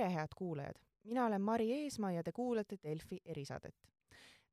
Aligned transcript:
tere, 0.00 0.12
head 0.14 0.28
kuulajad! 0.36 0.74
mina 1.04 1.26
olen 1.26 1.42
Mari 1.42 1.72
Eesmaa 1.72 2.12
ja 2.12 2.22
te 2.22 2.32
kuulate 2.32 2.76
Delfi 2.82 3.18
erisaadet. 3.24 3.74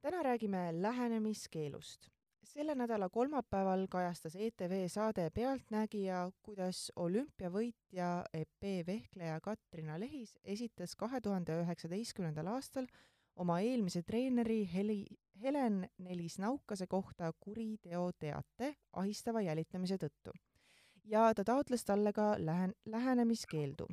täna 0.02 0.24
räägime 0.24 0.82
lähenemiskeelust. 0.82 2.10
selle 2.44 2.76
nädala 2.76 3.10
kolmapäeval 3.10 3.88
kajastas 3.90 4.36
ETV 4.36 4.88
saade 4.88 5.30
Pealtnägija, 5.30 6.32
kuidas 6.44 6.92
olümpiavõitja 6.96 8.26
epee 8.34 8.86
vehkleja 8.86 9.40
Katrina 9.42 10.00
Lehis 10.00 10.38
esitas 10.44 10.96
kahe 10.96 11.22
tuhande 11.22 11.62
üheksateistkümnendal 11.62 12.48
aastal 12.48 12.88
oma 13.36 13.60
eelmise 13.60 14.02
treeneri 14.04 14.70
Heli, 14.74 15.06
Helen 15.42 15.90
Nelis 15.98 16.40
Naukase 16.40 16.88
kohta 16.88 17.32
kuriteoteate 17.40 18.76
ahistava 18.94 19.42
jälitamise 19.42 19.96
tõttu. 19.96 20.36
ja 21.04 21.34
ta 21.34 21.44
taotles 21.44 21.86
talle 21.86 22.14
ka 22.14 22.36
lähen-, 22.36 22.76
lähenemiskeeldu 22.86 23.88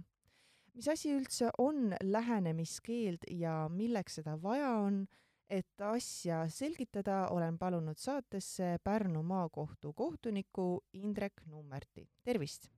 mis 0.74 0.88
asi 0.90 1.12
üldse 1.14 1.50
on 1.58 1.94
lähenemiskeeld 2.02 3.28
ja 3.30 3.64
milleks 3.70 4.18
seda 4.20 4.34
vaja 4.42 4.70
on, 4.82 5.04
et 5.50 5.84
asja 5.86 6.44
selgitada, 6.50 7.28
olen 7.30 7.58
palunud 7.58 7.98
saatesse 8.00 8.78
Pärnu 8.84 9.22
maakohtu 9.22 9.92
kohtuniku 9.92 10.84
Indrek 10.92 11.44
Nummerti, 11.46 12.08
tervist! 12.24 12.70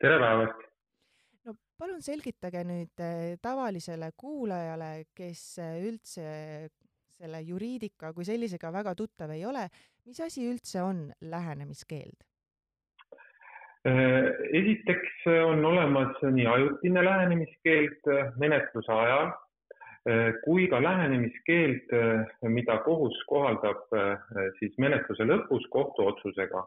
tere 0.00 0.18
päevast! 0.20 0.64
no 1.46 1.54
palun 1.78 2.02
selgitage 2.02 2.64
nüüd 2.66 3.04
eh, 3.04 3.36
tavalisele 3.42 4.10
kuulajale, 4.16 5.06
kes 5.14 5.44
eh, 5.62 5.78
üldse 5.86 6.26
selle 7.16 7.40
juriidika 7.46 8.12
kui 8.12 8.26
sellisega 8.28 8.72
väga 8.72 8.94
tuttav 8.98 9.30
ei 9.32 9.44
ole, 9.48 9.68
mis 10.04 10.18
asi 10.20 10.48
üldse 10.50 10.82
on 10.82 11.06
lähenemiskeeld? 11.20 12.26
Äh, 13.86 14.32
esiteks 14.50 15.26
on 15.46 15.64
olemas 15.64 16.16
nii 16.22 16.46
ajutine 16.46 17.04
lähenemiskeeld 17.04 18.08
äh, 18.10 18.32
menetluse 18.36 18.92
ajal 18.92 19.28
äh, 19.28 20.32
kui 20.44 20.64
ka 20.72 20.80
lähenemiskeeld, 20.82 21.94
mida 22.50 22.80
kohus 22.82 23.20
kohaldab 23.30 23.84
siis 24.58 24.74
menetluse 24.82 25.28
lõpus 25.28 25.68
kohtuotsusega 25.70 26.64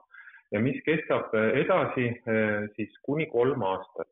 ja 0.56 0.62
mis 0.64 0.80
kestab 0.86 1.36
edasi 1.36 2.08
siis 2.78 2.96
kuni 3.04 3.28
kolm 3.32 3.62
aastat. 3.64 4.08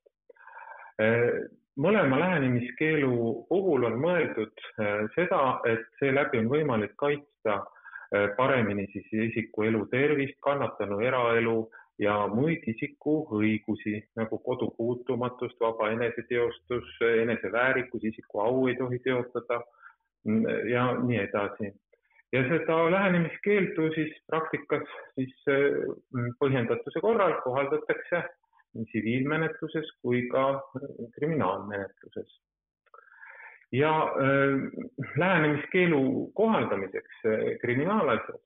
mõlema 1.77 2.19
lähenemiskeelu 2.19 3.17
puhul 3.49 3.87
on 3.87 3.97
mõeldud 4.03 4.67
seda, 5.15 5.41
et 5.65 5.87
seeläbi 5.99 6.39
on 6.43 6.51
võimalik 6.51 6.95
kaitsta 6.95 7.59
paremini 8.37 8.87
siis 8.93 9.11
isiku 9.29 9.67
elu 9.69 9.85
tervist, 9.91 10.39
kannatanu 10.41 10.99
eraelu 10.99 11.59
ja 11.99 12.13
muid 12.29 12.65
isiku 12.69 13.17
õigusi 13.39 13.97
nagu 14.19 14.37
kodupuutumatust, 14.45 15.57
vaba 15.59 15.89
eneseteostus, 15.95 16.93
eneseväärikus, 17.23 18.05
isiku 18.11 18.43
au 18.45 18.67
ei 18.69 18.77
tohi 18.77 18.99
teotada 19.05 19.61
mm, 20.27 20.45
ja 20.71 20.87
nii 21.01 21.19
edasi. 21.25 21.73
ja 22.31 22.41
seda 22.49 22.77
lähenemiskeeldu 22.91 23.91
siis 23.95 24.17
praktikas 24.27 24.89
siis 25.15 25.35
mm, 25.47 26.33
põhjendatuse 26.39 27.01
korral 27.01 27.39
kohaldatakse 27.43 28.23
nii 28.75 28.85
tsiviilmenetluses 28.91 29.89
kui 30.01 30.27
ka 30.33 30.43
kriminaalmenetluses. 31.15 32.41
ja 33.71 33.93
äh, 34.03 34.59
lähenemiskeelu 35.17 36.31
kohaldamiseks 36.35 37.25
äh, 37.25 37.57
kriminaalasjas 37.61 38.43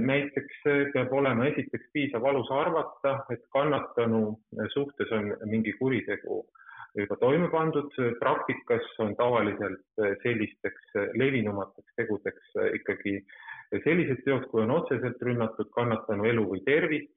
näiteks 0.00 0.60
äh, 0.66 0.86
peab 0.92 1.12
olema 1.12 1.46
esiteks 1.50 1.90
piisav 1.92 2.24
alus 2.24 2.50
arvata, 2.54 3.18
et 3.32 3.42
kannatanu 3.52 4.22
äh, 4.30 4.70
suhtes 4.74 5.12
on 5.12 5.34
mingi 5.44 5.72
kuritegu 5.80 6.44
juba 6.98 7.16
toime 7.20 7.50
pandud. 7.50 7.92
praktikas 8.18 8.86
on 8.98 9.14
tavaliselt 9.16 10.00
sellisteks 10.22 10.94
levinumateks 11.20 11.92
tegudeks 11.96 12.56
ikkagi 12.74 13.20
sellised 13.84 14.24
teod, 14.24 14.48
kui 14.50 14.62
on 14.62 14.70
otseselt 14.70 15.22
rünnatud 15.22 15.68
kannatanu 15.76 16.24
elu 16.24 16.46
või 16.48 16.62
tervist. 16.64 17.12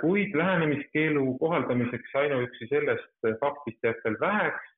kuid 0.00 0.34
lähenemiskeelu 0.38 1.38
kohaldamiseks 1.38 2.14
ainuüksi 2.14 2.66
sellest 2.70 3.28
faktist 3.40 3.84
jääb 3.84 4.00
veel 4.04 4.16
väheks, 4.20 4.74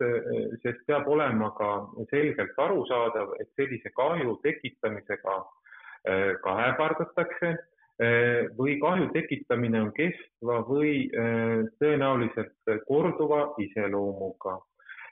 sest 0.63 0.83
peab 0.87 1.09
olema 1.09 1.51
ka 1.57 1.71
selgelt 2.11 2.59
arusaadav, 2.67 3.37
et 3.41 3.49
sellise 3.57 3.93
kahju 3.97 4.39
tekitamisega 4.43 5.37
Äh, 5.39 5.66
ka 6.43 6.55
ähvardatakse 6.71 7.49
äh, 7.50 8.47
või 8.59 8.78
kahju 8.83 9.11
tekitamine 9.15 9.81
on 9.87 9.93
kestva 9.97 10.61
või 10.69 11.06
äh, 11.11 11.67
tõenäoliselt 11.83 12.75
korduva 12.87 13.55
iseloomuga. 13.62 14.61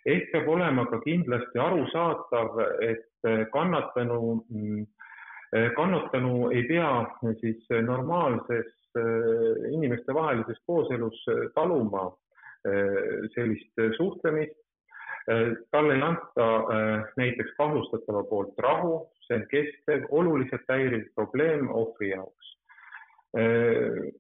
ehk 0.07 0.33
peab 0.33 0.49
olema 0.53 0.85
ka 0.87 1.01
kindlasti 1.01 1.59
arusaadav, 1.59 2.59
et 2.85 3.29
kannatanu, 3.53 4.45
mm, 4.51 4.83
kannatanu 5.77 6.51
ei 6.51 6.67
pea 6.69 7.07
siis 7.41 7.65
normaalses 7.87 8.69
inimestevahelises 9.73 10.61
kooselus 10.67 11.25
taluma 11.55 12.11
sellist 13.33 13.81
suhtlemist, 13.97 14.61
talle 15.73 15.97
ei 15.97 16.03
anta 16.03 16.51
näiteks 17.17 17.57
kahtlustatava 17.57 18.27
poolt 18.29 18.61
rahu, 18.61 19.09
see 19.27 19.39
on 19.39 19.47
kestev, 19.51 20.07
oluliselt 20.11 20.69
häiriv 20.69 21.09
probleem 21.15 21.71
ohvri 21.71 22.13
jaoks. 22.15 22.53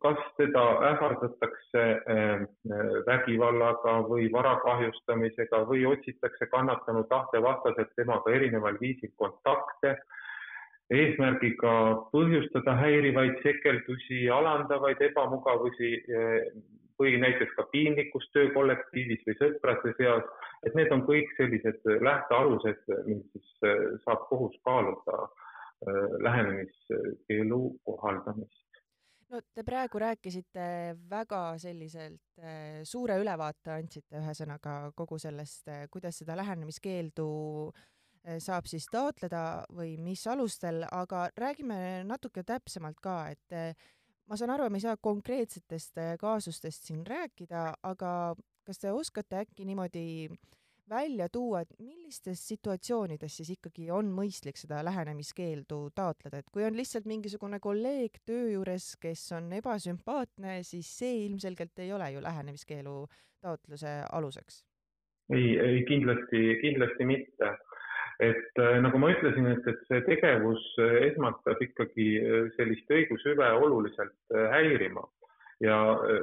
kas 0.02 0.22
teda 0.36 0.62
ähvardatakse 0.88 1.82
äh, 2.14 2.40
vägivallaga 3.06 3.92
või 4.08 4.24
vara 4.32 4.56
kahjustamisega 4.64 5.60
või 5.68 5.84
otsitakse 5.86 6.48
kannatanu 6.50 7.04
tahte 7.12 7.42
vastaselt 7.42 7.92
temaga 7.94 8.34
erineval 8.34 8.74
viisil 8.80 9.12
kontakte, 9.14 9.94
eesmärgiga 10.90 11.74
põhjustada 12.10 12.74
häirivaid 12.82 13.38
sekeldusi, 13.46 14.26
alandavaid 14.34 15.06
ebamugavusi 15.12 15.94
äh, 16.02 16.50
või 17.00 17.16
näiteks 17.20 17.54
ka 17.56 17.68
piinlikkust 17.72 18.32
töökollektiivis 18.36 19.24
või 19.26 19.38
sõprade 19.40 19.94
seas 19.98 20.26
et 20.66 20.76
need 20.78 20.92
on 20.94 21.04
kõik 21.06 21.32
sellised 21.38 21.86
lähtealused, 22.04 22.84
mis 23.08 23.24
siis 23.32 23.48
äh, 23.68 23.80
saab 24.04 24.26
kohus 24.30 24.56
kaaluda 24.66 25.24
äh, 25.24 26.04
lähenemiskeelu 26.26 27.62
kohaldamist. 27.88 28.60
no 29.30 29.40
te 29.54 29.64
praegu 29.66 29.98
rääkisite 29.98 30.66
väga 31.10 31.42
selliselt 31.58 32.38
äh, 32.40 32.82
suure 32.84 33.18
ülevaate 33.20 33.76
andsite 33.78 34.20
ühesõnaga 34.22 34.92
kogu 34.96 35.18
sellest, 35.18 35.68
kuidas 35.90 36.22
seda 36.22 36.36
lähenemiskeeldu 36.40 37.28
saab 38.40 38.64
siis 38.64 38.86
taotleda 38.88 39.66
või 39.76 39.98
mis 40.00 40.22
alustel, 40.32 40.86
aga 40.96 41.26
räägime 41.36 41.76
natuke 42.08 42.40
täpsemalt 42.40 42.96
ka, 43.04 43.18
et 43.34 43.76
ma 44.28 44.38
saan 44.40 44.54
aru, 44.54 44.70
me 44.70 44.80
ei 44.80 44.86
saa 44.86 44.96
konkreetsetest 44.96 46.00
kaasustest 46.20 46.88
siin 46.88 47.06
rääkida, 47.06 47.70
aga 47.82 48.10
kas 48.64 48.80
te 48.80 48.92
oskate 48.92 49.42
äkki 49.42 49.66
niimoodi 49.68 50.30
välja 50.88 51.28
tuua, 51.32 51.60
et 51.64 51.72
millistes 51.78 52.42
situatsioonides 52.48 53.36
siis 53.40 53.50
ikkagi 53.56 53.88
on 53.94 54.10
mõistlik 54.12 54.58
seda 54.60 54.82
lähenemiskeeldu 54.84 55.78
taotleda, 55.96 56.40
et 56.40 56.50
kui 56.52 56.64
on 56.66 56.76
lihtsalt 56.76 57.08
mingisugune 57.08 57.60
kolleeg 57.60 58.20
töö 58.28 58.50
juures, 58.52 58.92
kes 59.00 59.24
on 59.36 59.52
ebasümpaatne, 59.56 60.60
siis 60.66 60.90
see 60.98 61.24
ilmselgelt 61.26 61.84
ei 61.84 61.92
ole 61.92 62.10
ju 62.12 62.22
lähenemiskeelu 62.22 62.96
taotluse 63.44 64.00
aluseks? 64.12 64.64
ei, 65.32 65.56
ei 65.58 65.84
kindlasti, 65.88 66.58
kindlasti 66.60 67.04
mitte. 67.08 67.54
Et 68.18 68.58
äh, 68.58 68.78
nagu 68.82 68.98
ma 68.98 69.10
ütlesin, 69.10 69.48
et, 69.50 69.66
et 69.66 69.82
see 69.88 70.00
tegevus 70.06 70.62
äh, 70.82 71.10
esmalt 71.10 71.40
peab 71.46 71.62
ikkagi 71.64 72.08
äh, 72.20 72.48
sellist 72.58 72.90
õigushüve 72.90 73.50
oluliselt 73.58 74.36
häirima. 74.54 75.04
Ja, 75.62 75.76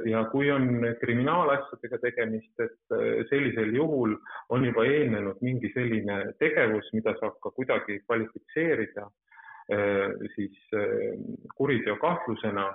ja 0.06 0.20
kui 0.30 0.50
on 0.52 0.84
kriminaalasjadega 1.00 1.98
tegemist, 2.02 2.52
et 2.60 2.92
sellisel 3.30 3.72
juhul 3.74 4.12
on 4.52 4.66
juba 4.68 4.84
eelnenud 4.86 5.40
mingi 5.42 5.70
selline 5.72 6.18
tegevus, 6.38 6.90
mida 6.92 7.14
saab 7.16 7.38
ka 7.42 7.50
kuidagi 7.56 7.96
kvalifitseerida 8.04 9.08
siis 10.36 10.76
kuriteo 11.56 11.96
kahtlusena. 12.04 12.68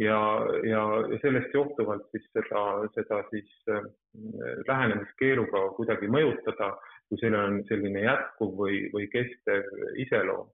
Ja, 0.00 0.18
ja 0.64 0.82
sellest 1.20 1.52
johtuvalt 1.52 2.08
siis 2.10 2.24
seda, 2.32 2.64
seda 2.96 3.20
siis 3.28 3.52
lähenemiskeeluga 4.64 5.66
kuidagi 5.76 6.08
mõjutada, 6.08 6.72
kui 7.12 7.20
sellel 7.20 7.52
on 7.52 7.62
selline 7.68 8.06
jätkuv 8.06 8.56
või, 8.64 8.82
või 8.94 9.06
kestev 9.12 9.68
iseloom 10.00 10.48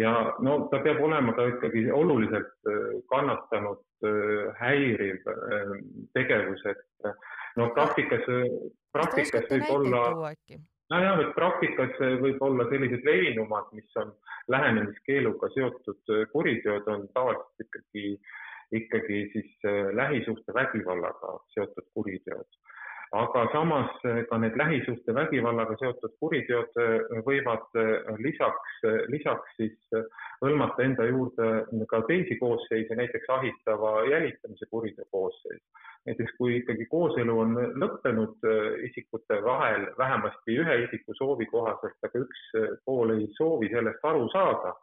ja 0.00 0.12
no 0.44 0.56
ta 0.72 0.82
peab 0.84 1.00
olema 1.02 1.32
ka 1.36 1.48
ikkagi 1.54 1.88
oluliselt 1.92 2.70
kannatanud 3.10 3.80
Äh, 4.00 4.54
häiriv 4.56 5.26
äh, 5.28 5.72
tegevus, 6.14 6.62
et 6.64 6.78
äh, 7.04 7.12
no 7.60 7.66
praktikas, 7.76 8.22
praktikas 8.96 9.44
võib 9.50 9.66
olla, 9.74 10.30
nojah, 10.88 11.20
et 11.20 11.34
praktikas 11.36 12.00
võib 12.22 12.40
olla 12.40 12.64
sellised 12.70 13.04
levinumad, 13.04 13.68
mis 13.76 14.00
on 14.00 14.14
lähenemiskeeluga 14.48 15.50
seotud 15.52 16.14
kuriteod, 16.32 16.88
on 16.88 17.04
tavaliselt 17.12 17.66
ikkagi, 17.66 18.14
ikkagi 18.80 19.20
siis 19.34 19.68
lähisuhtevägivallaga 20.00 21.36
seotud 21.52 21.92
kuriteod. 21.92 22.48
Aga 23.12 23.48
samas 23.52 23.90
ka 24.30 24.38
need 24.38 24.56
lähisuhtevägivallaga 24.58 25.74
seotud 25.80 26.12
kuriteod 26.22 26.76
võivad 27.26 27.78
lisaks, 28.22 28.76
lisaks 29.10 29.56
siis 29.58 29.96
hõlmata 30.42 30.84
enda 30.84 31.08
juurde 31.08 31.48
ka 31.90 32.02
teisi 32.06 32.38
koosseise, 32.38 32.94
näiteks 32.94 33.32
ahistava 33.36 34.04
jälitamise 34.06 34.70
kuriteo 34.70 35.04
koosseis. 35.10 35.62
näiteks 36.06 36.32
kui 36.38 36.56
ikkagi 36.56 36.86
kooselu 36.86 37.38
on 37.38 37.58
lõppenud 37.82 38.46
isikute 38.86 39.42
vahel 39.44 39.90
vähemasti 39.98 40.56
ühe 40.62 40.78
isiku 40.84 41.14
soovi 41.14 41.46
kohaselt, 41.46 41.98
aga 42.02 42.22
üks 42.24 42.46
pool 42.84 43.10
ei 43.18 43.26
soovi 43.36 43.68
sellest 43.74 44.04
aru 44.04 44.28
saada 44.32 44.74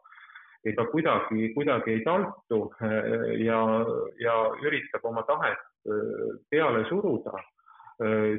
ega 0.66 0.86
kuidagi, 0.92 1.54
kuidagi 1.56 1.92
ei 1.92 2.04
taltu 2.04 2.74
ja, 3.40 3.60
ja 4.20 4.36
üritab 4.68 5.06
oma 5.06 5.24
tahet 5.24 5.64
peale 6.52 6.84
suruda 6.90 7.40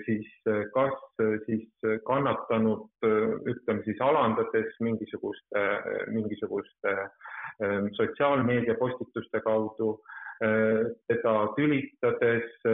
siis 0.07 0.29
kas 0.75 1.01
siis 1.47 1.87
kannatanud, 2.07 2.87
ütleme 3.51 3.83
siis 3.85 4.01
alandades 4.01 4.77
mingisuguste, 4.81 5.65
mingisuguste 6.15 6.95
sotsiaalmeedia 7.99 8.77
postituste 8.79 9.41
kaudu, 9.43 9.97
teda 11.11 11.35
tülitades 11.57 12.69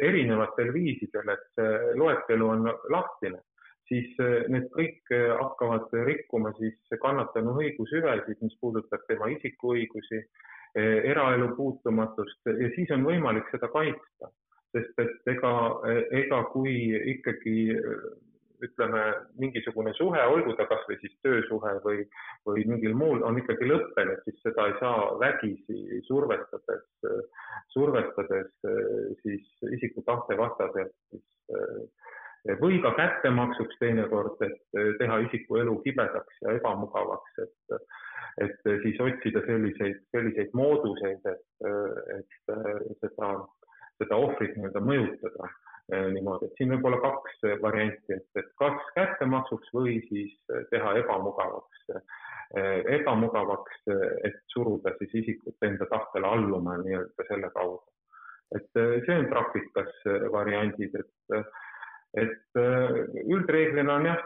erinevatel 0.00 0.72
viisidel, 0.72 1.34
et 1.34 1.48
see 1.58 1.96
loetelu 2.00 2.48
on 2.48 2.70
lahtine, 2.94 3.42
siis 3.90 4.16
need 4.48 4.70
kõik 4.72 5.12
hakkavad 5.42 5.92
rikkuma 6.08 6.54
siis 6.56 6.96
kannatanu 7.04 7.58
õigushüvesid, 7.60 8.40
mis 8.40 8.56
puudutab 8.64 9.04
tema 9.12 9.28
isikuõigusi, 9.36 10.24
eraelu 10.80 11.50
puutumatust 11.56 12.48
ja 12.48 12.70
siis 12.78 12.88
on 12.96 13.04
võimalik 13.04 13.52
seda 13.52 13.68
kaitsta 13.68 14.32
sest 14.72 15.00
et 15.04 15.32
ega, 15.34 15.54
ega 16.22 16.42
kui 16.52 16.74
ikkagi 17.16 17.56
ütleme, 18.62 19.02
mingisugune 19.42 19.92
suhe, 19.98 20.20
olgu 20.34 20.54
ta 20.58 20.66
kasvõi 20.70 20.98
siis 21.00 21.14
töösuhe 21.26 21.72
või, 21.84 22.04
või 22.46 22.64
mingil 22.70 22.94
muul, 22.98 23.24
on 23.26 23.40
ikkagi 23.40 23.68
lõppenud, 23.68 24.22
siis 24.26 24.38
seda 24.44 24.68
ei 24.70 24.76
saa 24.80 25.08
vägisi 25.22 26.00
survestades, 26.06 26.86
survestades 27.74 28.52
siis 29.24 29.66
isiku 29.78 30.04
tahte 30.06 30.38
vastaselt 30.38 30.94
siis 31.10 31.26
või 32.58 32.80
ka 32.82 32.90
kättemaksuks 32.98 33.78
teinekord, 33.78 34.40
et 34.42 34.78
teha 34.98 35.20
isiku 35.28 35.60
elu 35.62 35.76
kibedaks 35.84 36.40
ja 36.42 36.56
ebamugavaks, 36.58 37.36
et, 37.44 37.76
et 38.46 38.70
siis 38.82 38.98
otsida 39.02 39.44
selliseid, 39.46 40.00
selliseid 40.14 40.54
mooduseid, 40.58 41.22
et, 41.30 41.66
et 42.18 43.04
seda 43.04 43.30
seda 44.02 44.18
ohvrit 44.18 44.56
nii-öelda 44.56 44.82
mõjutada 44.84 45.48
eh, 45.48 46.08
niimoodi, 46.16 46.48
et 46.48 46.58
siin 46.60 46.74
võib 46.74 46.90
olla 46.90 47.00
kaks 47.04 47.46
varianti, 47.62 48.18
et, 48.18 48.28
et 48.38 48.50
kas 48.60 48.92
kättemaksuks 48.98 49.72
või 49.76 49.98
siis 50.10 50.36
teha 50.70 50.94
ebamugavaks, 51.02 51.86
eh, 51.96 52.84
ebamugavaks, 52.98 53.82
et 54.28 54.38
suruda 54.52 54.94
siis 54.98 55.16
isikut 55.22 55.68
enda 55.68 55.88
tahtele 55.90 56.28
alluma 56.28 56.76
nii-öelda 56.84 57.28
selle 57.30 57.50
kaudu. 57.56 57.82
et 58.56 58.80
eh, 58.82 58.98
see 59.06 59.18
on 59.18 59.30
praktikas 59.32 59.92
variandid, 60.32 60.98
et 61.00 61.36
et 62.20 62.60
äh, 62.60 62.90
üldreeglina 63.24 63.94
on 63.96 64.04
jah, 64.04 64.24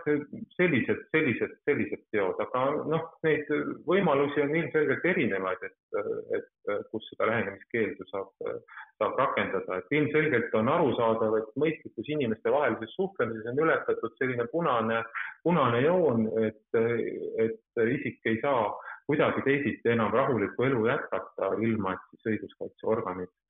sellised, 0.56 1.04
sellised, 1.14 1.52
sellised 1.68 2.02
teod, 2.10 2.40
aga 2.42 2.62
noh, 2.90 3.04
neid 3.22 3.52
võimalusi 3.86 4.42
on 4.42 4.54
ilmselgelt 4.58 5.06
erinevaid, 5.06 5.62
et, 5.68 6.00
et 6.34 6.72
kus 6.90 7.06
seda 7.12 7.28
lähenemiskeeldu 7.30 8.08
saab, 8.10 8.32
saab 8.98 9.22
rakendada, 9.22 9.78
et 9.78 9.96
ilmselgelt 10.00 10.58
on 10.58 10.72
arusaadav, 10.74 11.38
et 11.38 11.54
mõistlikus 11.62 12.10
inimestevahelises 12.16 12.98
suhtlemises 12.98 13.52
on 13.52 13.62
ületatud 13.68 14.18
selline 14.18 14.48
punane, 14.50 15.04
punane 15.46 15.86
joon, 15.86 16.26
et, 16.42 16.82
et 17.46 17.86
isik 17.86 18.18
ei 18.26 18.42
saa 18.42 18.66
kuidagi 19.06 19.46
teisiti 19.46 19.94
enam 19.94 20.10
rahulikku 20.10 20.66
elu 20.66 20.88
jätkata, 20.90 21.54
ilma 21.62 21.94
et 21.94 22.08
siis 22.10 22.32
õiguskaitseorganid 22.34 23.30
Äh, 23.30 23.45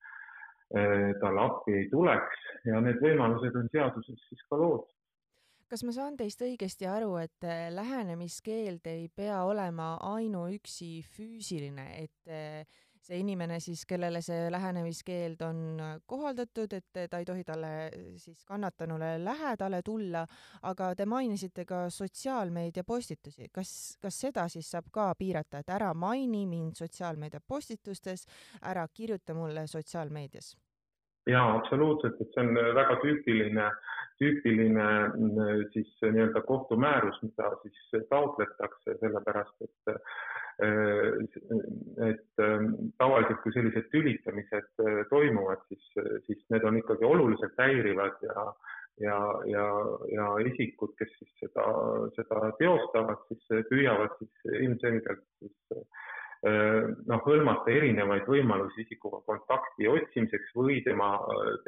talle 1.21 1.41
appi 1.45 1.75
ei 1.79 1.89
tuleks 1.91 2.47
ja 2.67 2.81
need 2.83 2.99
võimalused 3.03 3.55
on 3.59 3.69
seaduses 3.71 4.23
siis 4.29 4.43
ka 4.51 4.59
loodud. 4.59 4.89
kas 5.71 5.83
ma 5.87 5.93
saan 5.95 6.17
teist 6.19 6.43
õigesti 6.43 6.87
aru, 6.91 7.17
et 7.23 7.47
äh, 7.47 7.69
lähenemiskeeld 7.75 8.87
ei 8.91 9.09
pea 9.09 9.43
olema 9.47 9.97
ainuüksi 10.15 10.91
füüsiline, 11.17 11.87
et 12.03 12.31
äh, 12.31 12.67
see 13.07 13.21
inimene 13.23 13.59
siis, 13.63 13.85
kellele 13.89 14.21
see 14.25 14.51
lähenemiskeeld 14.53 15.43
on 15.47 15.61
kohaldatud, 16.07 16.73
et 16.77 17.01
ta 17.11 17.21
ei 17.21 17.27
tohi 17.29 17.45
talle 17.47 17.71
siis 18.21 18.45
kannatanule 18.49 19.15
lähedale 19.25 19.81
tulla, 19.87 20.25
aga 20.71 20.93
te 20.99 21.07
mainisite 21.07 21.65
ka 21.69 21.87
sotsiaalmeedia 21.91 22.85
postitusi. 22.85 23.49
kas, 23.53 23.73
kas 24.03 24.21
seda 24.27 24.49
siis 24.53 24.71
saab 24.71 24.91
ka 24.93 25.13
piirata, 25.19 25.63
et 25.63 25.75
ära 25.79 25.93
maini 25.95 26.47
mind 26.47 26.79
sotsiaalmeedia 26.79 27.41
postitustes, 27.49 28.27
ära 28.63 28.87
kirjuta 28.93 29.35
mulle 29.35 29.67
sotsiaalmeedias? 29.67 30.57
jaa, 31.27 31.57
absoluutselt, 31.57 32.21
et 32.23 32.35
see 32.35 32.43
on 32.43 32.55
väga 32.55 33.01
tüüpiline, 33.03 33.65
tüüpiline 34.23 34.85
siis 35.73 35.89
nii-öelda 36.05 36.43
kohtumäärus, 36.47 37.19
mida 37.27 37.51
siis 37.65 38.07
taotletakse, 38.11 38.95
sellepärast 39.01 39.67
et 39.67 39.97
Äh, 39.97 40.46
et 40.59 42.41
ähm, 42.41 42.71
tavaliselt, 42.97 43.43
kui 43.43 43.53
sellised 43.53 43.91
tülitamised 43.93 44.81
äh, 44.81 45.03
toimuvad, 45.11 45.61
siis, 45.69 45.85
siis 46.25 46.41
need 46.53 46.65
on 46.65 46.79
ikkagi 46.81 47.05
oluliselt 47.05 47.59
häirivad 47.61 48.23
ja, 48.25 48.47
ja, 49.05 49.19
ja, 49.53 49.67
ja 50.15 50.29
isikud, 50.49 50.95
kes 50.97 51.13
siis 51.19 51.35
seda, 51.43 51.67
seda 52.17 52.51
teostavad, 52.61 53.21
siis 53.29 53.69
püüavad 53.69 54.17
siis 54.17 54.49
ilmselgelt 54.63 55.27
siis 55.43 55.77
äh, 55.77 56.89
noh, 57.11 57.21
hõlmata 57.27 57.73
erinevaid 57.73 58.25
võimalusi 58.31 58.87
isikuga 58.87 59.21
kontakti 59.29 59.89
otsimiseks 59.93 60.57
või 60.57 60.81
tema, 60.89 61.19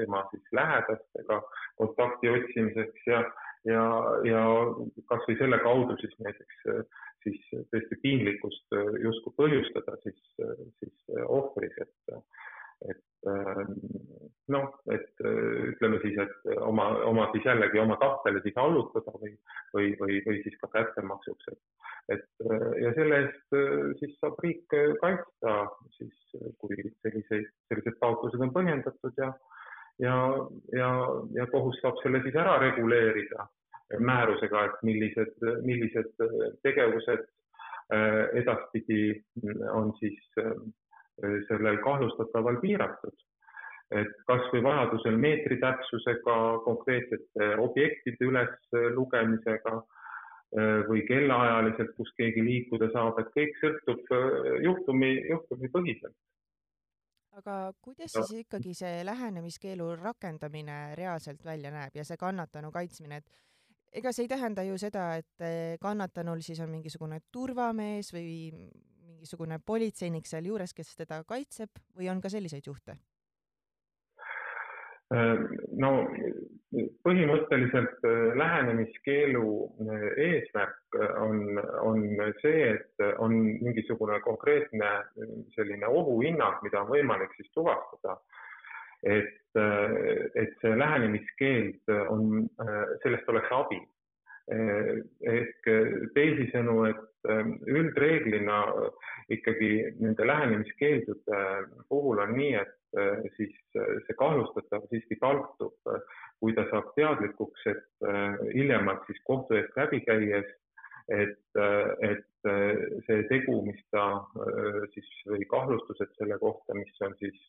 tema 0.00 0.24
siis 0.32 0.48
lähedastega 0.56 1.42
kontakti 1.76 2.32
otsimiseks 2.32 3.06
ja, 3.12 3.20
ja, 3.66 3.84
ja 4.28 4.42
kasvõi 5.10 5.38
selle 5.40 5.58
kaudu 5.64 5.96
siis 6.00 6.14
näiteks 6.22 6.64
siis 7.24 7.64
tõesti 7.72 7.98
piinlikkust 8.02 8.76
äh, 8.76 8.94
justkui 9.04 9.34
põhjustada 9.38 9.96
siis, 10.04 10.20
äh, 10.42 10.54
siis 10.80 10.94
äh, 11.16 11.24
ohvris, 11.26 11.74
et, 11.82 12.16
et 12.88 13.04
noh, 14.54 14.68
et 14.94 15.22
ütleme 15.26 15.98
siis, 16.04 16.14
et 16.22 16.60
oma, 16.62 16.84
oma 17.08 17.24
siis 17.32 17.48
jällegi 17.48 17.80
oma 17.82 17.96
tahtele 17.98 18.38
siis 18.44 18.60
allutada 18.62 19.10
või, 19.16 19.32
või, 19.74 19.88
või, 19.98 20.20
või 20.26 20.38
siis 20.44 20.54
ka 20.60 20.70
kättemaksuks, 20.76 21.48
et, 21.50 21.88
et 22.14 22.46
ja 22.78 22.92
selle 22.94 23.18
eest 23.24 23.58
siis 23.98 24.14
saab 24.20 24.38
riik 24.44 24.70
kaitsta 25.02 25.56
siis, 25.96 26.14
kui 26.62 26.78
selliseid, 27.02 27.50
sellised 27.66 27.98
taotlused 27.98 28.46
on 28.46 28.54
põhjendatud 28.54 29.18
ja, 29.18 29.32
ja, 29.98 30.16
ja, 30.72 30.90
ja 31.34 31.46
kohus 31.52 31.78
saab 31.82 31.98
selle 32.02 32.22
siis 32.22 32.36
ära 32.38 32.58
reguleerida 32.62 33.46
määrusega, 33.98 34.64
et 34.68 34.82
millised, 34.84 35.46
millised 35.64 36.12
tegevused 36.66 37.24
äh, 37.24 38.20
edaspidi 38.40 39.16
on 39.72 39.94
siis 40.00 40.20
äh, 40.42 40.52
sellel 41.48 41.80
kahtlustataval 41.84 42.60
piiratud. 42.64 43.16
et 43.88 44.10
kasvõi 44.28 44.60
vajadusel 44.60 45.14
meetri 45.16 45.56
täpsusega, 45.62 46.34
konkreetsete 46.66 47.46
objektide 47.56 48.26
üleslugemisega 48.28 49.72
äh, 49.78 50.82
või 50.90 51.06
kellaajaliselt, 51.08 51.94
kus 51.96 52.12
keegi 52.20 52.44
liikuda 52.44 52.90
saab, 52.92 53.22
et 53.22 53.32
kõik 53.32 53.56
sõltub 53.62 54.12
juhtumi, 54.66 55.14
juhtumipõhiselt 55.30 56.27
aga 57.38 57.72
kuidas 57.82 58.12
siis 58.14 58.44
ikkagi 58.44 58.74
see 58.76 59.02
lähenemiskeelu 59.06 59.88
rakendamine 60.00 60.78
reaalselt 60.98 61.44
välja 61.44 61.70
näeb 61.74 61.96
ja 61.98 62.04
see 62.06 62.18
kannatanu 62.20 62.72
kaitsmine, 62.74 63.20
et 63.22 64.00
ega 64.00 64.12
see 64.12 64.26
ei 64.26 64.32
tähenda 64.32 64.64
ju 64.66 64.78
seda, 64.80 65.10
et 65.20 65.44
eh, 65.44 65.76
kannatanul 65.80 66.42
siis 66.44 66.60
on 66.64 66.70
mingisugune 66.72 67.20
turvamees 67.32 68.12
või 68.14 68.30
mingisugune 69.08 69.58
politseinik 69.58 70.26
sealjuures, 70.30 70.74
kes 70.74 70.94
teda 70.98 71.22
kaitseb 71.26 71.80
või 71.96 72.10
on 72.12 72.20
ka 72.22 72.30
selliseid 72.32 72.66
juhte? 72.66 72.98
Äh, 75.08 75.38
no 75.80 75.90
põhimõtteliselt 77.06 78.02
äh, 78.04 78.34
lähenemiskeelu 78.36 79.52
äh, 79.80 80.02
eesmärk 80.20 80.98
on, 81.22 81.56
on 81.80 82.02
see, 82.42 82.74
et 82.74 83.04
on 83.16 83.32
mingisugune 83.64 84.18
konkreetne 84.26 84.90
selline 85.54 85.88
ohuhinnang, 85.88 86.60
mida 86.66 86.82
on 86.82 86.90
võimalik 86.92 87.32
siis 87.38 87.48
tuvastada 87.56 88.18
et, 89.06 89.56
et 90.34 90.56
see 90.60 90.74
lähenemiskeeld 90.76 91.92
on, 92.10 92.48
sellest 93.04 93.28
oleks 93.30 93.52
abi. 93.54 93.78
ehk 94.48 95.68
teisisõnu, 96.16 96.74
et 96.88 97.28
üldreeglina 97.68 98.58
ikkagi 99.30 99.70
nende 100.00 100.26
lähenemiskeeldude 100.26 101.42
puhul 101.92 102.24
on 102.24 102.34
nii, 102.34 102.56
et 102.58 102.77
siis 103.36 103.56
see 103.74 104.14
kahtlustatav 104.16 104.86
siiski 104.88 105.18
taltub, 105.20 105.90
kui 106.40 106.54
ta 106.56 106.64
saab 106.70 106.94
teadlikuks, 106.96 107.66
et 107.68 108.08
hiljemalt 108.54 109.04
siis 109.06 109.20
kohtu 109.28 109.58
eest 109.58 109.76
läbi 109.76 110.00
käies 110.06 110.48
et, 111.08 111.60
et 112.04 112.50
see 113.06 113.22
tegu, 113.30 113.56
mis 113.66 113.80
ta 113.92 114.04
siis 114.92 115.08
või 115.28 115.46
kahtlustused 115.50 116.12
selle 116.18 116.38
kohta, 116.40 116.76
mis 116.76 117.02
on 117.04 117.16
siis 117.20 117.40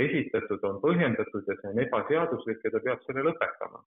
esitatud, 0.00 0.64
on 0.64 0.80
põhjendatud 0.82 1.48
ja 1.48 1.58
see 1.60 1.72
on 1.72 1.82
ebaseaduslik 1.84 2.64
ja 2.64 2.72
ta 2.74 2.82
peab 2.86 3.04
selle 3.06 3.26
lõpetama. 3.28 3.84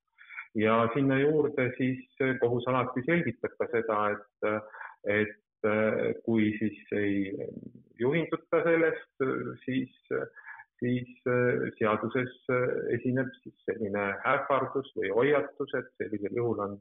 ja 0.56 0.78
sinna 0.94 1.20
juurde 1.20 1.72
siis 1.78 2.22
kohus 2.42 2.68
alati 2.68 3.04
selgitab 3.06 3.58
ka 3.60 3.68
seda, 3.74 4.00
et, 4.16 4.72
et 5.18 5.70
kui 6.26 6.54
siis 6.62 6.94
ei 6.96 7.34
juhinduta 8.00 8.62
sellest, 8.64 9.26
siis 9.66 10.14
siis 10.78 11.10
seaduses 11.80 12.34
esineb 12.94 13.32
siis 13.42 13.56
selline 13.66 14.04
ähvardus 14.30 14.92
või 14.98 15.10
hoiatus, 15.16 15.74
et 15.80 15.90
sellisel 15.98 16.38
juhul 16.38 16.62
on 16.68 16.78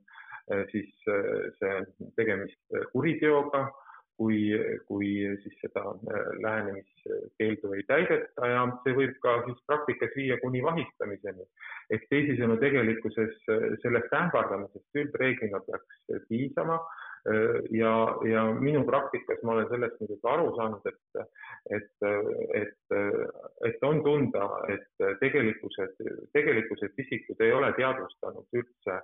Äh, 0.50 0.64
siis 0.70 0.92
äh, 1.08 1.50
see 1.58 2.10
tegemist 2.14 2.60
äh, 2.70 2.84
kuriteoga, 2.92 3.64
kui, 4.16 4.54
kui 4.86 5.08
siis 5.42 5.56
seda 5.60 5.82
lähenemiskeeldu 6.40 7.72
ei 7.74 7.82
täideta 7.88 8.48
ja 8.48 8.62
see 8.84 8.94
võib 8.96 9.16
ka 9.24 9.34
siis 9.48 9.58
praktikas 9.68 10.14
viia 10.16 10.38
kuni 10.40 10.62
vahistamiseni. 10.64 11.44
ehk 11.92 12.06
teisisõnu, 12.14 12.56
tegelikkuses 12.62 13.34
sellest 13.82 14.14
ähvardamisest 14.20 15.02
üldreeglina 15.02 15.60
peaks 15.66 16.22
piisama 16.30 16.78
ja, 17.70 17.92
ja 18.30 18.42
minu 18.60 18.84
praktikas 18.86 19.40
ma 19.42 19.56
olen 19.56 19.68
sellest 19.70 20.00
muidugi 20.00 20.28
aru 20.30 20.50
saanud, 20.56 20.88
et, 20.90 21.22
et, 21.78 22.06
et, 22.60 22.96
et 23.68 23.86
on 23.88 24.02
tunda, 24.04 24.48
et 24.72 25.06
tegelikkuses, 25.22 25.96
tegelikkuses 26.36 27.00
isikud 27.04 27.42
ei 27.42 27.54
ole 27.56 27.72
teadvustanud 27.78 28.60
üldse 28.60 29.00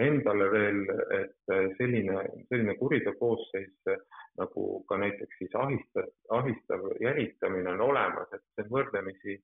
endale 0.00 0.48
veel, 0.52 0.82
et 1.20 1.54
selline, 1.78 2.22
selline 2.48 2.76
kuriteokoosseis 2.80 3.92
nagu 4.40 4.64
ka 4.88 4.98
näiteks 5.00 5.38
siis 5.40 5.54
ahistav, 5.56 6.08
ahistav 6.38 6.88
jälitamine 7.00 7.72
on 7.72 7.84
olemas, 7.90 8.32
et 8.32 8.44
see 8.54 8.66
on 8.66 8.72
võrdlemisi, 8.72 9.36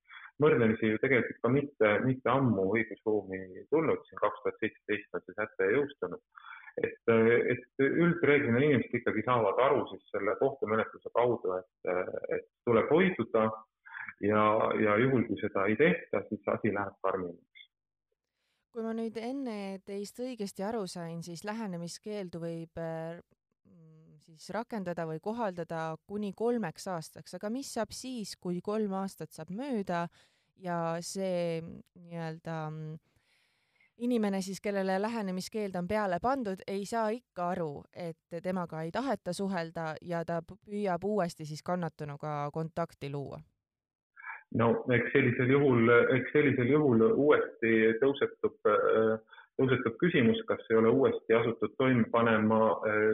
võrdlemisi 0.43 0.93
ju 0.93 1.01
tegelikult 1.05 1.41
ka 1.45 1.53
mitte, 1.53 1.93
mitte 2.05 2.33
ammu 2.33 2.69
õigusruumi 2.77 3.67
tulnud, 3.73 4.05
siin 4.09 4.21
kaks 4.21 4.45
tuhat 4.45 4.61
seitseteist 4.61 5.17
on 5.17 5.25
see 5.27 5.39
säte 5.39 5.71
jõustunud 5.77 6.42
et, 6.81 7.13
et 7.53 7.85
üldreeglina 7.85 8.61
inimesed 8.63 8.95
ikkagi 9.01 9.25
saavad 9.27 9.61
aru 9.67 9.85
siis 9.91 10.05
selle 10.13 10.35
kohtumenetluse 10.41 11.13
kaudu, 11.15 11.59
et, 11.59 11.93
et 12.37 12.49
tuleb 12.67 12.89
hoiduda 12.93 13.49
ja, 14.25 14.45
ja 14.81 14.97
juhul, 15.03 15.27
kui 15.29 15.41
seda 15.41 15.67
ei 15.69 15.77
tehta, 15.81 16.23
siis 16.29 16.49
asi 16.55 16.73
läheb 16.75 16.97
karmimaks. 17.05 17.69
kui 18.73 18.85
ma 18.87 18.95
nüüd 18.97 19.19
enne 19.21 19.57
teist 19.85 20.21
õigesti 20.25 20.65
aru 20.65 20.87
sain, 20.89 21.21
siis 21.23 21.45
lähenemiskeeldu 21.45 22.41
võib 22.41 22.81
mm, 22.81 24.19
siis 24.25 24.49
rakendada 24.57 25.05
või 25.09 25.21
kohaldada 25.21 25.91
kuni 26.09 26.33
kolmeks 26.33 26.89
aastaks, 26.89 27.37
aga 27.37 27.53
mis 27.53 27.73
saab 27.77 27.93
siis, 27.93 28.37
kui 28.41 28.63
kolm 28.65 28.97
aastat 29.03 29.37
saab 29.37 29.53
mööda 29.53 30.07
ja 30.63 30.79
see 31.05 31.61
nii-öelda 31.61 32.59
äh, 32.71 33.12
inimene 33.99 34.41
siis, 34.41 34.61
kellele 34.61 35.03
lähenemiskeeld 35.03 35.75
on 35.79 35.89
peale 35.89 36.19
pandud, 36.23 36.63
ei 36.67 36.85
saa 36.87 37.09
ikka 37.09 37.49
aru, 37.49 37.85
et 37.95 38.43
temaga 38.43 38.83
ei 38.83 38.91
taheta 38.91 39.33
suhelda 39.33 39.95
ja 40.03 40.25
ta 40.25 40.41
püüab 40.43 41.05
uuesti 41.05 41.45
siis 41.45 41.63
kannatanuga 41.63 42.51
kontakti 42.53 43.11
luua? 43.13 43.41
no 44.55 44.85
eks 44.93 45.13
sellisel 45.13 45.49
juhul, 45.51 45.89
eks 46.17 46.33
sellisel 46.33 46.69
juhul 46.69 47.07
uuesti 47.15 47.71
tõusetub, 48.03 48.59
tõusetub 49.57 49.97
küsimus, 50.03 50.43
kas 50.49 50.61
ei 50.71 50.77
ole 50.77 50.93
uuesti 50.93 51.35
asutud 51.35 51.73
toime 51.79 52.05
panema 52.13 52.61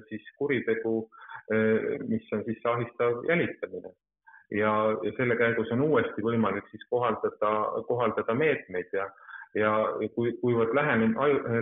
siis 0.08 0.26
kuritegu, 0.38 0.96
mis 2.08 2.32
on 2.34 2.42
siis 2.44 2.66
ahistav 2.66 3.22
jälitamine 3.28 3.94
ja, 4.50 4.72
ja 5.02 5.12
selle 5.16 5.36
käigus 5.36 5.70
on 5.72 5.82
uuesti 5.86 6.24
võimalik 6.24 6.68
siis 6.72 6.84
kohaldada, 6.90 7.52
kohaldada 7.88 8.34
meetmeid 8.34 8.92
ja 8.92 9.08
ja 9.58 9.72
kui, 10.14 10.32
kuivõrd 10.42 10.74
lähenem, 10.76 11.14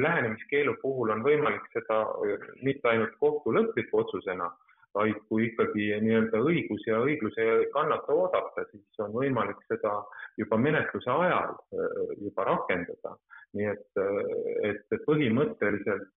lähenemiskeelu 0.03 0.77
puhul 0.83 1.13
on 1.15 1.25
võimalik 1.27 1.67
seda 1.75 2.03
äh, 2.05 2.47
mitte 2.67 2.91
ainult 2.93 3.17
kohtu 3.23 3.55
lõpliku 3.57 4.03
otsusena, 4.03 4.51
vaid 4.97 5.19
kui 5.29 5.51
ikkagi 5.51 5.91
nii-öelda 6.05 6.41
õigus 6.41 6.87
ja 6.89 7.03
õiglus 7.05 7.37
ei 7.43 7.69
kannata 7.75 8.15
oodata, 8.17 8.65
siis 8.71 9.05
on 9.05 9.13
võimalik 9.17 9.61
seda 9.71 9.99
juba 10.41 10.59
menetluse 10.61 11.13
ajal 11.13 11.55
äh, 11.55 12.03
juba 12.25 12.51
rakendada. 12.53 13.17
nii 13.57 13.69
et, 13.73 13.87
äh, 14.01 14.73
et 14.73 14.99
põhimõtteliselt, 15.07 16.11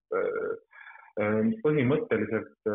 põhimõtteliselt 1.62 2.68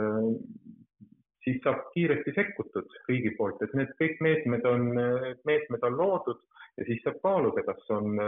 siis 1.44 1.60
saab 1.64 1.84
kiiresti 1.94 2.34
sekkutud 2.34 2.96
riigi 3.10 3.32
poolt, 3.38 3.62
et 3.62 3.74
need 3.78 3.92
kõik 4.00 4.22
meetmed 4.26 4.66
on, 4.66 4.88
meetmed 5.46 5.86
on 5.86 5.98
loodud 6.00 6.42
ja 6.78 6.86
siis 6.88 7.02
saab 7.04 7.22
kaaluda, 7.24 7.64
kas 7.64 7.90
on 7.96 8.20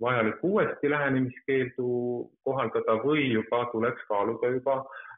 vajalik 0.00 0.44
uuesti 0.46 0.90
lähenemiskeeldu 0.90 1.88
kohaldada 2.46 2.98
või 3.02 3.26
juba 3.32 3.64
tuleks 3.72 4.06
kaaluda 4.10 4.52
juba 4.54 4.76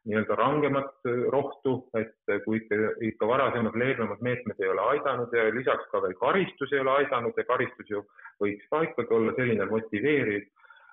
nii-öelda 0.08 0.36
rangemat 0.40 1.10
rohtu, 1.34 1.74
et 2.00 2.32
kui 2.44 2.62
ikka, 2.62 2.78
ikka 3.10 3.28
varasemad 3.28 3.76
leebemad 3.76 4.22
meetmed 4.24 4.62
ei 4.62 4.70
ole 4.72 4.86
aidanud 4.94 5.34
ja 5.36 5.48
lisaks 5.54 5.90
ka 5.92 6.00
veel 6.04 6.16
karistus 6.20 6.72
ei 6.72 6.80
ole 6.84 6.94
aidanud 7.02 7.36
ja 7.36 7.44
karistus 7.50 7.90
ju 7.92 8.04
võiks 8.40 8.70
ka 8.70 8.86
ikkagi 8.88 9.18
olla 9.18 9.36
selline 9.36 9.68
motiveeriv 9.68 10.48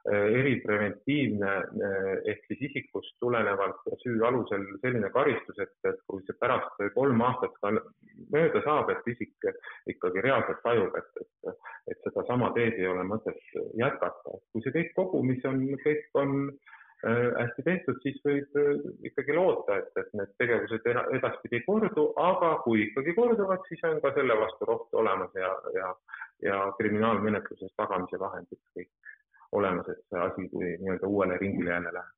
Äh, 0.06 0.28
eripreventiivne 0.38 1.52
äh, 1.52 2.18
ehk 2.30 2.44
siis 2.46 2.60
isikust 2.68 3.16
tulenevalt 3.24 3.80
süü 4.04 4.20
alusel 4.28 4.62
selline 4.84 5.10
karistus, 5.10 5.58
et, 5.64 5.72
et 5.90 5.98
kui 6.06 6.22
see 6.28 6.36
pärast 6.44 6.84
kolm 6.94 7.24
aastat 7.26 7.58
mööda 8.36 8.62
saab, 8.68 8.92
et 8.94 9.10
isik 9.16 9.48
ikkagi 9.90 10.22
reaalselt 10.22 10.62
tajub, 10.62 10.94
et, 11.02 11.10
et, 11.24 11.66
et 11.92 12.00
sedasama 12.08 12.52
teed 12.56 12.80
ei 12.80 12.88
ole 12.88 13.04
mõtet 13.08 13.42
jätkata. 13.78 14.40
kui 14.52 14.64
see 14.64 14.74
kõik 14.78 14.96
kogumis 14.98 15.46
on, 15.46 15.62
kõik 15.84 16.20
on 16.22 16.36
äh, 16.50 17.30
hästi 17.38 17.66
tehtud, 17.68 18.00
siis 18.04 18.18
võib 18.26 18.60
ikkagi 19.10 19.36
loota, 19.38 19.80
et, 19.82 19.92
et 20.02 20.14
need 20.18 20.32
tegevused 20.42 20.90
edaspidi 21.20 21.60
ei 21.60 21.66
kordu, 21.68 22.08
aga 22.22 22.56
kui 22.66 22.88
ikkagi 22.88 23.14
korduvad, 23.18 23.66
siis 23.70 23.84
on 23.90 24.02
ka 24.04 24.14
selle 24.18 24.38
vastu 24.42 24.70
rohtu 24.70 25.04
olemas 25.04 25.38
ja, 25.38 25.52
ja, 25.78 25.92
ja 26.50 26.62
kriminaalmenetluses 26.80 27.76
tagamise 27.78 28.20
vahendid 28.22 28.62
kõik 28.74 28.92
olemas, 29.56 29.90
et 29.90 30.04
see 30.10 30.22
asi 30.22 30.48
kui 30.52 30.76
nii-öelda 30.82 31.08
uuele 31.08 31.38
ringile 31.42 31.74
jälle 31.76 31.94
läheb. 31.94 32.14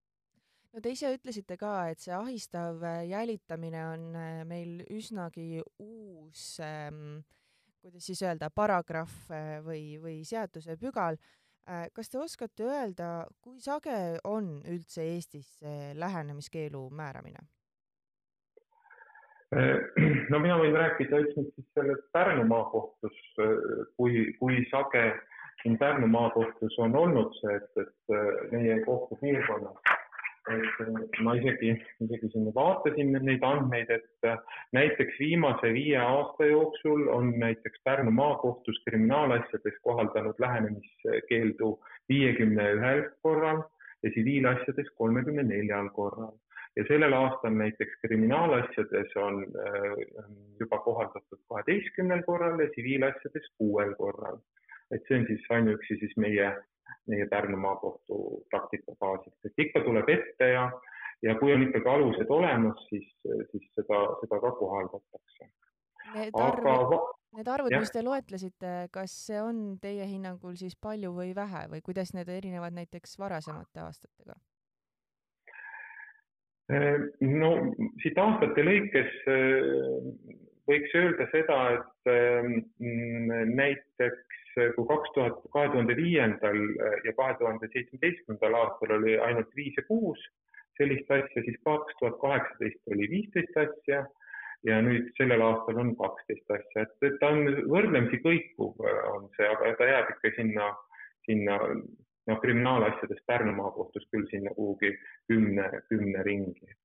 no 0.73 0.83
te 0.83 0.93
ise 0.93 1.11
ütlesite 1.15 1.57
ka, 1.59 1.73
et 1.91 2.03
see 2.03 2.13
ahistav 2.15 2.83
äh, 2.85 3.01
jälitamine 3.09 3.83
on 3.93 4.05
äh, 4.15 4.43
meil 4.45 4.83
üsnagi 4.93 5.63
uus 5.83 6.59
ähm, 6.63 7.19
kuidas 7.81 8.07
siis 8.09 8.21
öelda, 8.23 8.49
paragrahv 8.53 9.31
äh, 9.31 9.51
või, 9.65 9.83
või 10.03 10.21
seadusepügal. 10.27 11.19
kas 11.67 12.07
te 12.07 12.15
oskate 12.15 12.63
öelda, 12.63 13.27
kui 13.43 13.57
sage 13.59 13.91
on 14.23 14.61
üldse 14.71 15.03
Eestis 15.03 15.49
lähenemiskeelu 15.99 16.85
määramine? 16.95 17.41
no 20.31 20.39
mina 20.39 20.55
võin 20.61 20.77
rääkida 20.79 21.19
üksnes 21.25 21.49
siis 21.55 21.67
sellest 21.75 22.07
Pärnu 22.15 22.45
maakohtus, 22.47 23.19
kui, 23.99 24.31
kui 24.39 24.63
sage 24.71 25.03
siin 25.61 25.77
Pärnu 25.77 26.07
maakohtus 26.07 26.79
on 26.79 26.95
olnud 26.95 27.33
see, 27.39 27.55
et, 27.55 27.69
et 27.81 28.15
äh, 28.15 28.27
meie 28.51 28.79
kohtupiirkonnas, 28.85 29.96
et 30.47 30.81
äh, 30.83 31.21
ma 31.25 31.33
isegi, 31.37 31.73
isegi 32.03 32.29
siin 32.31 32.49
vaatasin 32.55 33.13
neid 33.25 33.43
andmeid, 33.45 33.91
et 33.91 34.27
äh, 34.27 34.37
näiteks 34.77 35.19
viimase 35.19 35.71
viie 35.75 35.97
aasta 36.01 36.47
jooksul 36.49 37.07
on 37.13 37.33
näiteks 37.39 37.81
Pärnu 37.83 38.11
maakohtus 38.11 38.79
kriminaalasjades 38.87 39.79
kohaldanud 39.83 40.39
lähenemiskeeldu 40.39 41.71
viiekümne 42.09 42.71
ühel 42.79 43.03
korral 43.21 43.63
ja 44.03 44.11
tsiviilasjades 44.11 44.91
kolmekümne 44.95 45.43
neljal 45.43 45.89
korral. 45.95 46.35
Ja 46.77 46.83
sellel 46.87 47.13
aastal 47.17 47.55
näiteks 47.57 47.95
kriminaalasjades 48.05 49.15
on 49.17 49.39
juba 50.59 50.77
kohaldatud 50.85 51.39
kaheteistkümnel 51.49 52.21
korral 52.27 52.59
ja 52.61 52.69
tsiviilasjades 52.69 53.49
kuuel 53.57 53.95
korral. 53.97 54.37
Et 54.93 55.01
see 55.07 55.17
on 55.19 55.25
siis 55.27 55.47
ainuüksi 55.51 55.97
siis 55.99 56.13
meie, 56.21 56.51
meie 57.07 57.27
Pärnu 57.31 57.57
maakohtu 57.61 58.17
praktika 58.51 58.95
baasilt, 58.99 59.37
et 59.45 59.63
ikka 59.65 59.83
tuleb 59.85 60.09
ette 60.11 60.49
ja, 60.53 60.65
ja 61.25 61.35
kui 61.39 61.53
on 61.53 61.67
ikkagi 61.67 61.89
alused 61.91 62.33
olemas, 62.33 62.81
siis, 62.89 63.07
siis 63.51 63.69
seda, 63.75 64.01
seda 64.23 64.41
ka 64.43 64.51
kohaldatakse. 64.59 65.49
Need 66.15 66.35
arvud 66.39 66.73
Aga..., 66.73 66.99
need 67.37 67.49
arvud, 67.51 67.73
mis 67.75 67.91
te 67.91 68.03
loetlesite, 68.03 68.73
kas 68.95 69.15
see 69.27 69.39
on 69.43 69.63
teie 69.83 70.05
hinnangul 70.07 70.55
siis 70.59 70.77
palju 70.79 71.11
või 71.15 71.33
vähe 71.35 71.65
või 71.73 71.81
kuidas 71.85 72.13
need 72.15 72.29
erinevad 72.31 72.75
näiteks 72.77 73.17
varasemate 73.19 73.83
aastatega? 73.83 74.37
no 76.67 77.49
siit 78.03 78.17
aastate 78.19 78.63
lõikes 78.65 79.13
võiks 80.67 80.95
öelda 80.99 81.27
seda, 81.31 81.59
et 81.77 82.09
mm, 82.11 83.53
näiteks 83.55 84.41
kui 84.75 84.87
kaks 84.89 85.13
tuhat, 85.15 85.39
kahe 85.53 85.69
tuhande 85.73 85.95
viiendal 85.97 86.59
ja 87.05 87.13
kahe 87.17 87.35
tuhande 87.39 87.69
seitsmeteistkümnendal 87.73 88.57
aastal 88.61 88.95
oli 88.97 89.17
ainult 89.29 89.51
viis 89.55 89.77
ja 89.77 89.83
kuus 89.87 90.23
sellist 90.77 91.11
asja, 91.11 91.43
siis 91.43 91.59
kaks 91.65 91.99
tuhat 91.99 92.17
kaheksateist 92.21 92.93
oli 92.93 93.09
viisteist 93.11 93.61
asja 93.63 94.01
ja 94.65 94.79
nüüd 94.81 95.11
sellel 95.17 95.43
aastal 95.45 95.79
on 95.83 95.93
kaksteist 95.99 96.51
asja, 96.57 96.83
et, 96.83 96.95
et 97.05 97.19
ta 97.21 97.29
on 97.33 97.45
võrdlemisi 97.69 98.19
kõikuv, 98.23 98.81
on 99.13 99.29
see, 99.37 99.47
aga 99.47 99.73
ta 99.79 99.89
jääb 99.91 100.11
ikka 100.15 100.33
sinna, 100.37 100.71
sinna 101.27 101.59
noh, 101.61 102.41
kriminaalasjades 102.43 103.21
Pärnu 103.29 103.53
maakohtus 103.57 104.07
küll 104.11 104.27
sinna 104.31 104.53
kuhugi 104.57 104.93
kümne, 105.31 105.69
kümne 105.91 106.25
ringi. 106.27 106.75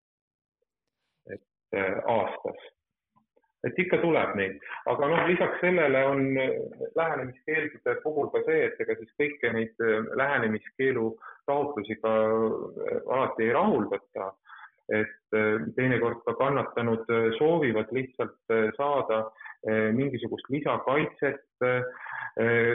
et 1.33 1.79
äh, 1.79 1.99
aastas 2.05 2.63
et 3.67 3.79
ikka 3.79 3.99
tuleb 4.03 4.35
neid, 4.39 4.59
aga 4.91 5.09
noh, 5.11 5.25
lisaks 5.31 5.61
sellele 5.63 6.03
on 6.11 6.23
lähenemiskeeldude 6.99 7.97
puhul 8.03 8.31
ka 8.35 8.43
see, 8.47 8.67
et 8.69 8.81
ega 8.83 8.97
siis 8.99 9.13
kõiki 9.21 9.53
neid 9.55 9.85
äh, 9.87 10.09
lähenemiskeelu 10.19 11.09
taotlusi 11.51 11.99
ka 12.03 12.15
äh, 12.23 12.97
alati 13.07 13.49
ei 13.49 13.59
rahuldata. 13.59 14.33
et 14.93 15.37
äh, 15.39 15.63
teinekord 15.77 16.25
ka 16.27 16.35
kannatanud 16.37 17.07
soovivad 17.39 17.93
lihtsalt 17.95 18.51
saada 18.77 19.23
mingisugust 19.95 20.49
lisakaitset, 20.51 21.45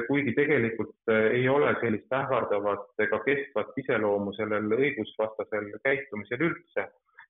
kuigi 0.07 0.31
tegelikult 0.37 1.11
ei 1.11 1.43
ole 1.51 1.73
sellist 1.81 2.13
ähvardavat 2.15 3.03
ega 3.03 3.19
kestvat 3.25 3.75
iseloomu 3.83 4.31
sellel 4.39 4.71
õigusvastasel 4.77 5.67
käitumisel 5.83 6.45
üldse 6.47 6.87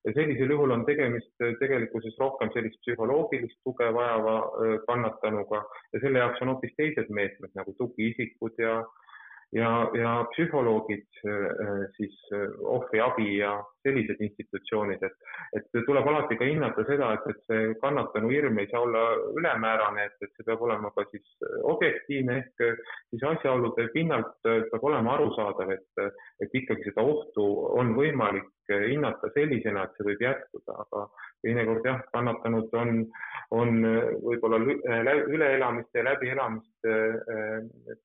ja 0.08 0.14
sellisel 0.16 0.50
juhul 0.54 0.72
on 0.72 0.84
tegemist 0.88 1.44
äh, 1.44 1.54
tegelikkuses 1.60 2.16
rohkem 2.20 2.50
sellist 2.54 2.80
psühholoogilist 2.84 3.58
tuge 3.66 3.90
vajava 3.94 4.36
äh, 4.44 4.78
kannatanuga 4.88 5.62
ja 5.92 6.00
selle 6.04 6.22
jaoks 6.22 6.42
on 6.44 6.54
hoopis 6.54 6.74
teised 6.80 7.12
meetmed 7.20 7.52
nagu 7.58 7.74
tugiisikud 7.82 8.64
ja 8.64 8.80
ja, 9.56 9.68
ja 9.96 10.12
psühholoogid, 10.34 11.06
äh, 11.24 11.84
siis 11.96 12.16
ohvriabi 12.76 13.38
ja 13.38 13.54
sellised 13.88 14.22
institutsioonid, 14.28 15.02
et, 15.08 15.16
et 15.58 15.80
tuleb 15.86 16.06
alati 16.12 16.38
ka 16.38 16.48
hinnata 16.48 16.84
seda, 16.88 17.14
et, 17.16 17.30
et 17.32 17.40
see 17.48 17.72
kannatanu 17.82 18.30
hirm 18.32 18.60
ei 18.60 18.70
saa 18.70 18.84
olla 18.84 19.04
ülemäärane, 19.40 20.06
et, 20.10 20.20
et 20.22 20.36
see 20.36 20.46
peab 20.46 20.62
olema 20.68 20.92
ka 20.94 21.06
siis 21.10 21.48
objektiivne 21.72 22.38
ehk 22.42 22.84
siis 23.10 23.26
asjaolude 23.32 23.88
pinnalt 23.96 24.36
peab 24.44 24.86
olema 24.92 25.16
arusaadav, 25.16 25.74
et, 25.74 26.06
et 26.44 26.60
ikkagi 26.62 26.90
seda 26.90 27.04
ohtu 27.14 27.48
on 27.80 27.96
võimalik 27.98 28.52
hinnata 28.68 29.30
sellisena, 29.34 29.84
et 29.84 29.96
see 29.96 30.06
võib 30.10 30.22
jätkuda, 30.22 30.74
aga 30.84 31.04
teinekord 31.44 31.86
jah, 31.88 32.00
kannatanud 32.12 32.74
on, 32.76 33.04
on 33.56 33.78
võib-olla 34.24 34.58
üleelamiste 35.32 36.02
ja 36.02 36.08
läbielamiste 36.10 36.94
äh, 37.36 37.54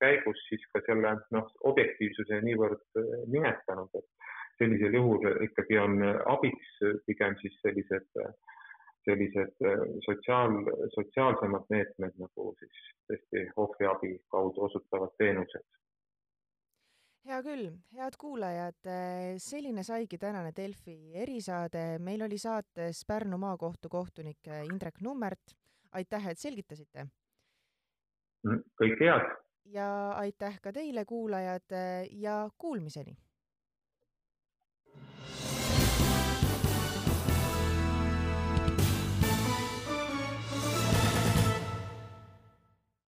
käigus 0.03 0.39
siis 0.47 0.63
ka 0.73 0.83
selle 0.87 1.17
noh, 1.35 1.49
objektiivsuse 1.71 2.41
niivõrd 2.45 3.01
äh, 3.01 3.11
nimetanud, 3.33 3.91
et 3.99 4.31
sellisel 4.63 4.97
juhul 4.99 5.45
ikkagi 5.49 5.77
on 5.83 5.99
abiks 6.31 6.73
pigem 7.05 7.35
siis 7.43 7.59
sellised, 7.61 8.09
sellised 9.03 9.67
äh, 9.67 9.85
sotsiaal, 10.07 10.57
sotsiaalsemad 10.95 11.69
meetmed 11.73 12.19
nagu 12.23 12.49
siis 12.59 12.83
tõesti 13.09 13.47
ohvriabi 13.65 14.15
kaudu 14.31 14.69
osutavad 14.69 15.15
teenused 15.19 15.67
hea 17.27 17.39
küll, 17.43 17.69
head 17.95 18.15
kuulajad, 18.19 18.79
eh, 18.91 19.35
selline 19.39 19.83
saigi 19.87 20.17
tänane 20.19 20.51
Delfi 20.55 20.95
erisaade, 21.23 21.83
meil 22.03 22.25
oli 22.25 22.37
saates 22.37 23.03
Pärnu 23.07 23.39
maakohtu 23.39 23.89
kohtunik 23.89 24.47
eh, 24.47 24.65
Indrek 24.67 24.99
Nummert. 25.01 25.55
aitäh, 25.93 26.27
et 26.27 26.39
selgitasite. 26.41 27.05
Mm, 28.43 28.63
kõike 28.81 29.05
head. 29.05 29.27
ja 29.65 29.87
aitäh 30.19 30.57
ka 30.61 30.71
teile, 30.73 31.05
kuulajad, 31.05 31.75
ja 32.11 32.49
kuulmiseni 32.57 33.15